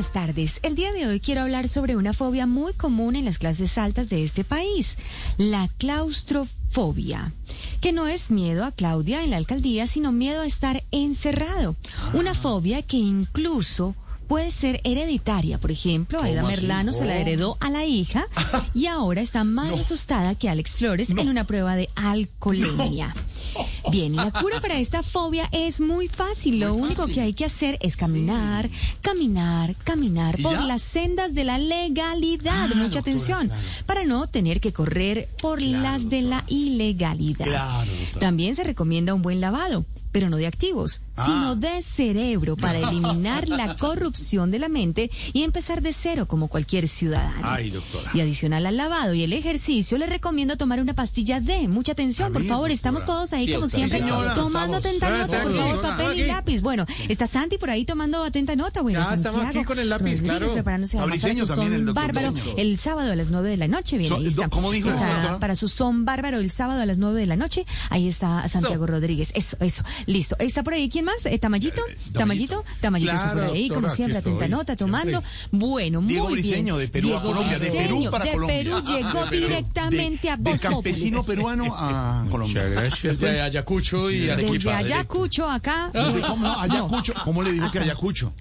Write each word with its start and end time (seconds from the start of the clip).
Buenas 0.00 0.14
tardes. 0.14 0.60
El 0.62 0.76
día 0.76 0.92
de 0.92 1.06
hoy 1.06 1.20
quiero 1.20 1.42
hablar 1.42 1.68
sobre 1.68 1.94
una 1.94 2.14
fobia 2.14 2.46
muy 2.46 2.72
común 2.72 3.16
en 3.16 3.26
las 3.26 3.36
clases 3.36 3.76
altas 3.76 4.08
de 4.08 4.24
este 4.24 4.44
país, 4.44 4.96
la 5.36 5.68
claustrofobia, 5.76 7.34
que 7.82 7.92
no 7.92 8.06
es 8.06 8.30
miedo 8.30 8.64
a 8.64 8.72
Claudia 8.72 9.22
en 9.22 9.28
la 9.28 9.36
alcaldía, 9.36 9.86
sino 9.86 10.10
miedo 10.10 10.40
a 10.40 10.46
estar 10.46 10.82
encerrado. 10.90 11.76
Una 12.14 12.32
fobia 12.32 12.80
que 12.80 12.96
incluso 12.96 13.94
puede 14.26 14.50
ser 14.50 14.80
hereditaria. 14.84 15.58
Por 15.58 15.70
ejemplo, 15.70 16.22
Aida 16.22 16.44
Merlano 16.44 16.94
se 16.94 17.04
la 17.04 17.18
heredó 17.18 17.58
a 17.60 17.68
la 17.68 17.84
hija 17.84 18.26
y 18.74 18.86
ahora 18.86 19.20
está 19.20 19.44
más 19.44 19.78
asustada 19.78 20.34
que 20.34 20.48
Alex 20.48 20.76
Flores 20.76 21.10
en 21.10 21.28
una 21.28 21.44
prueba 21.44 21.76
de 21.76 21.90
alcoholemia. 21.94 23.14
Bien, 23.90 24.16
la 24.16 24.30
cura 24.30 24.60
para 24.60 24.78
esta 24.78 25.02
fobia 25.02 25.48
es 25.52 25.80
muy 25.80 26.08
fácil. 26.08 26.60
Lo 26.60 26.74
único 26.74 27.06
que 27.06 27.20
hay 27.20 27.32
que 27.32 27.44
hacer 27.44 27.78
es 27.80 27.96
caminar, 27.96 28.68
caminar, 29.00 29.74
caminar 29.84 30.36
por 30.40 30.60
las 30.62 30.82
sendas 30.82 31.34
de 31.34 31.44
la 31.44 31.58
legalidad. 31.58 32.70
Ah, 32.72 32.74
Mucha 32.74 33.00
atención. 33.00 33.50
Para 33.86 34.04
no 34.04 34.26
tener 34.26 34.60
que 34.60 34.72
correr 34.72 35.28
por 35.40 35.60
las 35.60 36.08
de 36.10 36.22
la 36.22 36.44
ilegalidad. 36.48 37.46
Claro. 37.46 37.90
También 38.20 38.54
se 38.54 38.64
recomienda 38.64 39.14
un 39.14 39.22
buen 39.22 39.40
lavado 39.40 39.84
pero 40.12 40.28
no 40.30 40.36
de 40.36 40.46
activos, 40.46 41.02
Ah. 41.16 41.26
sino 41.26 41.56
de 41.56 41.82
cerebro 41.82 42.56
para 42.56 42.78
eliminar 42.90 43.48
la 43.48 43.76
corrupción 43.76 44.50
de 44.50 44.58
la 44.58 44.68
mente 44.68 45.10
y 45.34 45.42
empezar 45.42 45.82
de 45.82 45.92
cero 45.92 46.26
como 46.26 46.48
cualquier 46.48 46.88
ciudadano. 46.88 47.40
Ay, 47.42 47.70
doctora. 47.70 48.10
Y 48.14 48.20
adicional 48.20 48.64
al 48.66 48.76
lavado 48.76 49.12
y 49.14 49.22
el 49.22 49.32
ejercicio, 49.32 49.98
le 49.98 50.06
recomiendo 50.06 50.56
tomar 50.56 50.80
una 50.80 50.94
pastilla 50.94 51.40
D. 51.40 51.68
Mucha 51.68 51.92
atención, 51.92 52.28
A 52.28 52.32
por 52.32 52.42
doctora. 52.42 52.72
estamos 52.72 53.04
todos 53.04 53.32
ahí 53.34 53.46
Sí, 53.46 53.52
como 53.54 53.68
siempre, 53.68 53.98
señora. 53.98 54.34
tomando 54.34 54.78
Estamos. 54.78 54.86
atenta 54.86 55.10
nota, 55.10 55.42
por 55.42 55.54
favor, 55.56 55.72
Aquí. 55.74 55.82
papel 55.82 56.18
y 56.20 56.26
lápiz. 56.26 56.60
Bueno, 56.62 56.86
está 57.08 57.26
Santi 57.26 57.58
por 57.58 57.70
ahí 57.70 57.84
tomando 57.84 58.24
atenta 58.24 58.56
nota. 58.56 58.80
Bueno, 58.82 58.98
Ya 59.00 59.14
estamos 59.14 59.42
Santiago 59.42 59.58
aquí 59.60 59.64
con 59.66 59.78
el 59.78 59.88
lápiz, 59.90 60.04
Rodríguez 60.04 60.22
claro. 60.22 60.52
preparándose 60.52 60.98
Fabriceño 60.98 61.46
su 61.46 61.54
también, 61.54 61.74
el 61.74 61.92
bárbaro 61.92 62.32
el 62.56 62.78
sábado 62.78 63.12
a 63.12 63.16
las 63.16 63.28
nueve 63.28 63.50
de 63.50 63.56
la 63.58 63.68
noche. 63.68 63.98
Bien, 63.98 64.08
So- 64.10 64.16
ahí 64.16 64.26
está. 64.26 64.48
¿cómo 64.48 64.70
dijo 64.72 64.88
Está 64.88 65.38
para 65.38 65.54
su 65.54 65.68
son 65.68 66.04
bárbaro 66.04 66.38
el 66.38 66.50
sábado 66.50 66.80
a 66.80 66.86
las 66.86 66.98
nueve 66.98 67.20
de 67.20 67.26
la 67.26 67.36
noche. 67.36 67.66
Ahí 67.90 68.08
está 68.08 68.48
Santiago 68.48 68.86
Rodríguez. 68.86 69.32
Eso, 69.34 69.56
eso. 69.60 69.82
Listo. 70.06 70.36
Está 70.38 70.62
por 70.62 70.74
ahí. 70.74 70.88
¿Quién 70.88 71.04
más? 71.04 71.24
Eh, 71.26 71.38
¿Tamayito? 71.38 71.82
¿Tamayito? 72.12 72.64
Tamayito 72.80 73.12
está 73.12 73.28
por 73.32 73.38
Claro, 73.38 73.52
ahí, 73.52 73.68
como 73.68 73.80
doctora, 73.82 73.94
siempre, 73.96 74.18
aquí 74.18 74.28
atenta 74.28 74.48
nota, 74.48 74.76
tomando. 74.76 75.22
Bueno, 75.50 76.00
muy 76.00 76.10
Diego 76.12 76.28
bien. 76.28 76.40
Briseño, 76.40 76.76
de 76.78 76.88
Perú 76.88 77.08
a 77.08 77.10
Diego 77.20 77.26
Colombia, 77.32 77.58
de 77.58 77.70
Briseño, 77.70 77.88
Perú 78.00 78.10
para 78.10 78.24
de 78.24 78.30
Colombia. 78.32 78.56
Perú 78.58 78.82
llegó 78.86 79.26
De 79.26 79.40
directamente 79.40 80.22
De- 80.22 80.30
a 80.30 80.36
Del 80.36 80.44
Voz 80.44 80.60
Populi. 80.62 80.74
campesino 80.74 81.24
peruano 81.24 81.74
a 81.76 82.24
Colombia. 82.30 82.62
Muchas 82.64 82.70
gracias. 82.72 83.18
Desde 83.20 83.40
Ayacucho 83.40 84.10
y 84.10 84.18
Desde 84.20 84.32
Arequipa. 84.32 84.76
Ayacucho 84.76 85.48
acá. 85.50 85.90
¿Cómo 85.92 86.36
no? 86.46 86.60
Ayacucho. 86.60 87.14
¿Cómo 87.24 87.42
le 87.42 87.52
dijo 87.52 87.70
que 87.70 87.78
Ayacucho? 87.80 88.32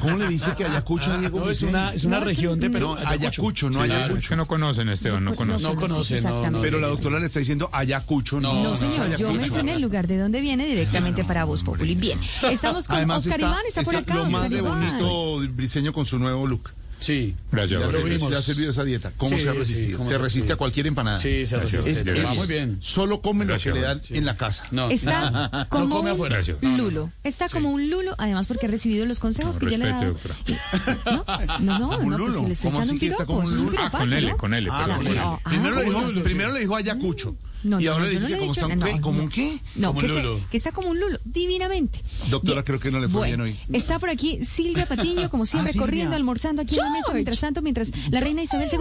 ¿Cómo 0.00 0.16
le 0.16 0.28
dice 0.28 0.50
que 0.56 0.64
Ayacucho 0.64 1.12
a 1.12 1.18
Diego 1.18 1.40
No, 1.40 1.50
es 1.50 1.62
una, 1.62 1.92
es 1.94 2.04
una 2.04 2.18
No, 2.18 2.24
región 2.24 2.58
de 2.60 2.70
Perú. 2.70 2.94
No, 3.00 3.08
Ayacucho, 3.08 3.70
no 3.70 3.84
Es 3.84 3.90
Ayacucho. 3.90 4.28
que 4.28 4.36
no 4.36 4.46
conocen, 4.46 4.88
Esteban, 4.88 5.24
no 5.24 5.34
conocen. 5.34 5.70
No 5.70 5.76
conoce, 5.76 6.14
no, 6.14 6.16
exactamente. 6.16 6.50
no. 6.50 6.60
Pero 6.62 6.80
la 6.80 6.88
doctora 6.88 7.18
le 7.18 7.26
está 7.26 7.38
diciendo 7.38 7.68
Ayacucho, 7.72 8.40
no. 8.40 8.62
No, 8.62 8.76
señor, 8.76 9.16
yo 9.16 9.32
mencioné 9.32 9.74
el 9.74 9.82
lugar 9.82 10.06
de 10.06 10.18
donde 10.18 10.40
viene 10.40 10.66
directamente 10.66 10.91
para 11.26 11.44
Voz 11.44 11.62
Populi. 11.62 11.94
Bien, 11.94 12.18
estamos 12.50 12.86
con 12.86 12.96
Además 12.96 13.18
Oscar 13.26 13.40
Iván, 13.40 13.60
está 13.66 13.82
por 13.82 13.96
acá. 13.96 14.14
lo 14.14 14.24
más 14.24 14.34
Oscar 14.34 14.50
de 14.50 14.58
Iván. 14.58 14.80
bonito 14.80 15.52
Briseño 15.54 15.92
con 15.92 16.04
su 16.06 16.18
nuevo 16.18 16.46
look. 16.46 16.70
Sí. 16.98 17.34
Gracias, 17.50 17.80
Ya, 17.80 18.28
ya 18.30 18.38
ha 18.38 18.42
servido 18.42 18.70
esa 18.70 18.84
dieta. 18.84 19.10
¿Cómo 19.16 19.36
Sí, 19.36 19.42
se 19.42 19.48
ha 19.48 19.52
sí, 19.52 19.58
resistido? 19.58 19.98
cómo 19.98 20.08
se 20.08 20.14
se- 20.16 20.22
resiste 20.22 20.46
sí. 20.46 20.52
a 20.52 20.56
cualquier 20.56 20.86
empanada. 20.86 21.18
Sí, 21.18 21.46
se 21.46 21.56
resiste. 21.56 22.04
Gracias. 22.04 22.30
Va 22.30 22.34
muy 22.34 22.46
bien. 22.46 22.78
Solo 22.80 23.20
come 23.20 23.44
lo 23.44 23.58
que 23.58 23.72
le 23.72 23.80
dan 23.80 24.00
sí. 24.00 24.16
en 24.16 24.24
la 24.24 24.36
casa. 24.36 24.62
No. 24.70 24.88
Está 24.88 25.66
como 25.68 25.88
come 25.88 26.10
un 26.10 26.14
afuera. 26.14 26.36
Gracias. 26.36 26.58
lulo. 26.62 27.10
Está 27.24 27.48
como 27.48 27.70
un 27.72 27.90
lulo, 27.90 28.14
además 28.18 28.46
porque 28.46 28.66
ha 28.66 28.70
recibido 28.70 29.04
los 29.04 29.18
consejos 29.18 29.54
No, 29.54 29.58
que 29.60 29.70
yo 29.72 29.78
le 29.78 29.86
he 29.86 29.88
dado. 29.88 30.12
respete, 30.14 30.58
No, 31.06 31.24
no, 31.58 31.78
no, 31.78 31.98
un 31.98 32.10
no, 32.10 32.16
pues 32.18 32.34
lulo. 32.34 32.38
si 32.38 32.44
le 32.46 32.52
estoy 32.52 32.70
¿Cómo 32.70 32.82
echando 32.84 32.92
un 32.92 33.10
está 33.10 33.16
piropo, 33.26 33.32
un 33.34 33.42
es 33.44 33.50
un 33.50 33.56
lulo? 33.64 33.78
Ah, 33.82 33.90
con 33.90 34.12
L, 34.12 34.30
¿no? 34.30 34.36
con 34.36 34.54
L, 34.54 34.68
Ah, 34.70 34.88
con. 34.96 35.06
L. 35.08 35.18
Ah, 35.18 35.38
primero, 35.42 35.74
le 35.74 35.84
dijo, 35.84 36.12
sí. 36.12 36.58
dijo 36.60 36.76
Ayacucho. 36.76 37.36
No, 37.64 37.80
y 37.80 37.84
no, 37.84 37.92
ahora 37.92 38.04
no, 38.04 38.10
dice 38.10 38.22
no 38.22 38.28
que 38.28 38.38
como, 38.38 38.52
está 38.52 38.66
un 38.66 38.78
nada, 38.78 38.90
qué, 38.90 38.96
no. 38.96 39.02
como 39.02 39.22
un 39.22 39.28
qué. 39.28 39.58
No, 39.76 39.88
Como 39.88 40.00
que, 40.00 40.08
se- 40.08 40.46
que 40.50 40.56
está 40.56 40.72
como 40.72 40.88
un 40.90 40.98
lulo, 41.00 41.18
divinamente. 41.24 42.00
Doctora, 42.30 42.62
creo 42.64 42.80
que 42.80 42.90
no 42.90 42.98
le 43.00 43.08
fue 43.08 43.20
Bueno, 43.28 43.44
bien 43.44 43.56
hoy. 43.68 43.76
está 43.76 43.98
por 43.98 44.10
aquí 44.10 44.44
Silvia 44.44 44.86
Patiño, 44.86 45.30
como 45.30 45.46
siempre, 45.46 45.72
Ah, 45.74 45.78
corriendo, 45.78 46.16
almorzando 46.16 46.62
aquí 46.62 46.76
en 46.78 46.84
la 46.84 46.90
mesa. 46.90 47.12
Mientras 47.12 47.38
tanto, 47.40 47.62
mientras 47.62 47.90
la 48.10 48.20
reina 48.20 48.42
Isabel 48.42 48.68
II 48.72 48.78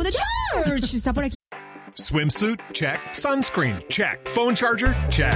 George 0.65 0.97
está 0.97 1.13
por 1.13 1.25
aquí. 1.25 1.35
Swimsuit? 1.95 2.59
Check. 2.73 2.99
Sunscreen? 3.13 3.83
Check. 3.89 4.27
Phone 4.29 4.55
charger? 4.55 4.95
Check. 5.09 5.35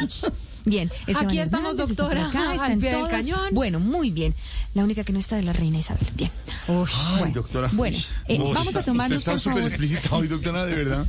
Bien, 0.68 0.90
Esteban 1.06 1.26
Aquí 1.26 1.38
estamos, 1.38 1.66
Hernández 1.78 1.90
está 1.90 2.08
por 2.08 2.16
doctora, 2.18 2.28
acá, 2.28 2.50
al 2.50 2.56
están 2.56 2.78
pie 2.80 2.88
del 2.90 2.98
todos. 2.98 3.10
cañón. 3.10 3.48
Bueno, 3.52 3.78
muy 3.78 4.10
bien. 4.10 4.34
La 4.74 4.82
única 4.82 5.04
que 5.04 5.12
no 5.12 5.20
está 5.20 5.38
es 5.38 5.44
la 5.44 5.52
reina 5.52 5.78
Isabel. 5.78 6.04
Bien. 6.16 6.28
Uy, 6.66 6.88
Ay, 6.92 7.18
bueno, 7.20 7.34
doctora. 7.34 7.70
Bueno, 7.72 7.96
eh, 8.26 8.38
Vos- 8.38 8.52
vamos 8.52 8.74
a 8.74 8.82
tomarnos, 8.82 9.18
Usted 9.18 9.30
por 9.30 9.36
está 9.36 9.44
súper 9.50 9.62
favor. 9.62 9.68
explícita 9.68 10.16
hoy, 10.16 10.26
doctora, 10.26 10.66
de 10.66 10.74
verdad. 10.74 11.06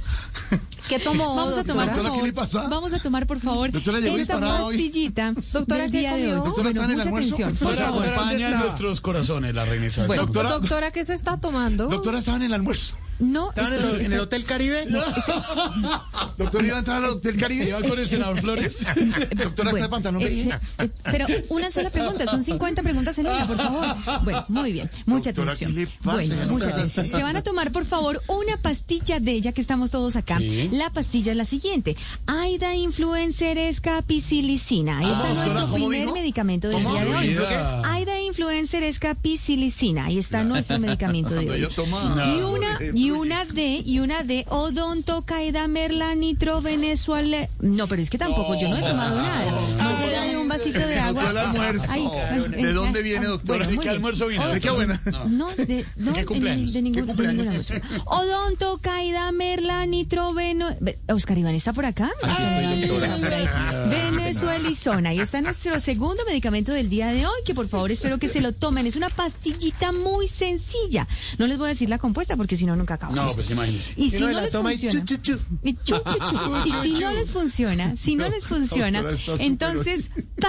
¿Qué 0.87 0.99
tomó, 0.99 1.35
Vamos 1.35 1.57
a 1.57 1.63
tomar, 1.63 1.87
doctora? 1.87 1.95
por 1.95 1.95
¿qué 1.95 2.07
favor, 2.09 2.23
le 2.27 2.33
pasa? 2.33 2.67
Vamos 2.69 2.93
a 2.93 2.99
tomar, 2.99 3.25
por 3.25 3.39
favor, 3.39 3.71
Doctora, 3.71 3.99
llegó 3.99 4.15
esta 4.17 4.35
disparada 4.35 4.63
hoy. 4.65 4.75
pastillita 4.75 5.33
Doctora, 5.53 5.89
¿qué 5.89 6.07
comió? 6.07 6.35
Doctora, 6.35 6.69
¿está 6.69 6.83
en 6.83 6.91
el 6.91 6.97
mucha 6.97 7.07
almuerzo? 7.09 7.33
atención, 7.33 7.55
por 7.55 7.73
favor. 7.73 8.05
acompaña 8.05 8.49
en 8.51 8.59
nuestros 8.59 9.01
corazones 9.01 9.55
la 9.55 9.65
reina 9.65 9.87
Isabel. 9.87 10.07
Bueno, 10.07 10.21
Doctora, 10.21 10.49
Doctora, 10.51 10.91
¿qué 10.91 11.03
se 11.03 11.15
está 11.15 11.37
tomando? 11.39 11.87
doctora, 11.87 12.19
estaba 12.19 12.37
en 12.37 12.43
el 12.43 12.53
almuerzo. 12.53 12.95
No, 13.19 13.49
¿Estaban 13.49 13.73
en, 13.73 13.79
esto- 13.79 13.95
el, 13.95 14.05
en 14.05 14.13
el 14.13 14.19
Hotel 14.19 14.45
Caribe? 14.45 14.85
Doctora, 16.37 16.67
iba 16.67 16.75
a 16.75 16.79
entrar 16.79 17.03
al 17.03 17.09
Hotel 17.11 17.37
Caribe. 17.37 17.65
¿Iba 17.69 17.81
con 17.81 17.97
el 17.99 18.07
senador 18.07 18.39
Flores? 18.39 18.79
Doctora, 19.35 19.71
está 19.71 19.83
de 19.83 19.89
pantalón 19.89 20.21
eh, 20.21 20.49
eh, 20.79 20.89
pero 21.11 21.25
una 21.49 21.71
sola 21.71 21.89
pregunta, 21.89 22.25
son 22.25 22.43
50 22.43 22.83
preguntas 22.83 23.17
en 23.19 23.27
una, 23.27 23.47
por 23.47 23.57
favor. 23.57 23.95
Bueno, 24.23 24.45
muy 24.49 24.71
bien, 24.71 24.89
mucha 25.05 25.31
Doctora, 25.31 25.53
atención. 25.53 25.73
¿qué 25.73 25.79
le 25.79 25.85
pasa? 25.87 26.11
Bueno, 26.17 26.35
Ya 26.35 26.45
no 26.45 26.51
mucha 26.53 26.69
atención. 26.69 27.07
Se 27.07 27.23
van 27.23 27.35
a 27.35 27.41
tomar, 27.43 27.71
por 27.71 27.85
favor, 27.85 28.21
una 28.27 28.57
pastilla 28.57 29.19
de 29.19 29.31
ella 29.31 29.51
que 29.51 29.61
estamos 29.61 29.91
todos 29.91 30.15
acá. 30.15 30.37
Sí. 30.37 30.69
La 30.73 30.89
pastilla 30.91 31.31
es 31.31 31.37
la 31.37 31.45
siguiente: 31.45 31.95
Aida 32.27 32.75
Influencer 32.75 33.57
Escapicilicina. 33.57 34.99
Ahí 34.99 35.05
está 35.11 35.27
doctora, 35.29 35.33
nuestro 35.43 35.61
¿cómo 35.71 35.87
primer 35.87 36.01
dijo? 36.01 36.13
medicamento 36.13 36.67
del 36.69 36.83
¿Cómo? 36.83 36.91
día 36.93 37.05
de 37.05 37.15
hoy. 37.15 37.37
Aida 37.85 38.16
Influencer 38.37 38.83
Escapicilicina. 38.83 40.05
Ahí 40.05 40.19
está 40.19 40.43
nuestro 40.43 40.77
medicamento 40.77 41.33
de 41.33 41.49
hoy. 41.49 41.61
Y 41.63 42.41
una, 42.43 42.79
y 42.93 43.09
una 43.09 43.45
de, 43.45 43.81
y 43.83 43.99
una 43.99 44.23
de 44.23 44.45
Odonto 44.49 45.23
Caida 45.23 45.67
Merla 45.67 46.13
Nitro 46.13 46.61
Venezuela. 46.61 47.49
No, 47.59 47.87
pero 47.87 47.99
es 47.99 48.11
que 48.11 48.19
tampoco, 48.19 48.55
yo 48.59 48.69
no 48.69 48.77
he 48.77 48.81
tomado 48.81 49.15
nada. 49.15 49.76
Vasito 50.73 50.87
de 50.87 50.99
agua. 50.99 51.23
Doctora, 51.23 51.41
el 51.41 51.47
almuerzo. 51.49 51.85
Ay, 51.89 52.61
¿De 52.63 52.73
dónde 52.73 53.01
viene, 53.01 53.25
ah, 53.25 53.29
doctora? 53.29 53.57
bueno, 53.57 53.69
¿De 53.69 53.75
muy 53.75 53.83
qué 53.83 53.89
almuerzo 53.89 54.27
vino? 54.27 54.47
¿De 54.47 54.59
qué 54.61 54.69
buena? 54.69 55.01
No, 55.27 55.47
de, 55.51 55.85
no, 55.97 56.13
¿Qué 56.13 56.19
de, 56.19 56.25
cumpleaños? 56.25 56.73
de 56.73 56.81
ningún, 56.81 57.15
¿Qué 57.15 57.23
de 57.23 57.33
ningún. 57.33 57.55
Odonto, 58.05 58.79
Caida, 58.81 59.31
Merla, 59.31 59.85
Nitroveno. 59.85 60.67
Ve- 60.79 60.99
Oscar 61.09 61.37
Iván 61.37 61.55
está 61.55 61.73
por 61.73 61.85
acá. 61.85 62.11
Está 62.21 62.93
por 62.93 63.33
ahí. 63.33 63.47
Venezuelizona. 63.89 65.09
Ahí 65.09 65.19
está 65.19 65.41
nuestro 65.41 65.79
segundo 65.79 66.23
medicamento 66.27 66.73
del 66.73 66.89
día 66.89 67.07
de 67.11 67.25
hoy, 67.25 67.39
que 67.45 67.53
por 67.53 67.67
favor 67.67 67.91
espero 67.91 68.17
que 68.17 68.27
se 68.27 68.41
lo 68.41 68.53
tomen. 68.53 68.87
Es 68.87 68.95
una 68.95 69.09
pastillita 69.09 69.91
muy 69.91 70.27
sencilla. 70.27 71.07
No 71.37 71.47
les 71.47 71.57
voy 71.57 71.67
a 71.67 71.69
decir 71.69 71.89
la 71.89 71.97
compuesta 71.97 72.35
porque 72.35 72.55
si 72.55 72.65
no 72.65 72.75
nunca 72.75 72.95
acabamos. 72.95 73.25
No, 73.25 73.33
pues 73.33 73.49
imagínese. 73.51 73.93
Y 73.95 74.09
si 74.09 74.19
no, 74.19 74.27
no 74.27 74.33
la 74.33 74.41
les 74.43 74.51
toma 74.51 74.73
y 74.73 74.77
funciona, 74.77 75.05
chu, 75.05 75.15
chu, 75.17 75.35
chu. 75.35 75.39
y 75.63 75.73
chu, 75.75 75.95
chu, 75.97 76.17
chu. 76.29 76.65
Y 76.65 76.71
si 76.95 77.01
no 77.01 77.11
les 77.13 77.31
funciona, 77.31 77.95
si 77.97 78.15
no 78.15 78.29
les 78.29 78.45
funciona, 78.45 79.03
entonces 79.39 80.11